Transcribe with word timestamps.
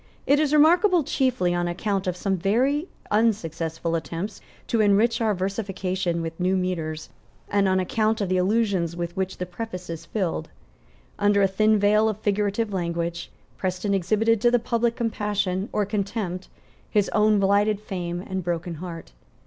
It 0.25 0.39
is 0.39 0.51
remarkable 0.51 1.03
chiefly 1.03 1.53
on 1.53 1.67
account 1.67 2.07
of 2.07 2.17
some 2.17 2.35
very 2.35 2.87
unsuccessful 3.11 3.93
attempts 3.93 4.41
to 4.65 4.81
enrich 4.81 5.21
our 5.21 5.35
versification 5.35 6.23
with 6.23 6.39
new 6.39 6.57
metres, 6.57 7.09
and 7.49 7.67
on 7.67 7.79
account 7.79 8.19
of 8.19 8.27
the 8.27 8.37
allusions 8.37 8.95
with 8.95 9.15
which 9.15 9.37
the 9.37 9.45
preface 9.45 9.91
is 9.91 10.07
filled. 10.07 10.49
Under 11.19 11.43
a 11.43 11.47
thin 11.47 11.77
veil 11.77 12.09
of 12.09 12.17
figurative 12.17 12.73
language, 12.73 13.29
Preston 13.59 13.93
exhibited 13.93 14.41
to 14.41 14.49
the 14.49 14.57
public 14.57 14.95
compassion 14.95 15.69
or 15.71 15.85
contempt 15.85 16.49
his 16.89 17.07
own 17.09 17.39
blighted 17.39 17.79
fame 17.79 18.21
and 18.21 18.43
broken 18.43 18.73
heart. 18.81 19.11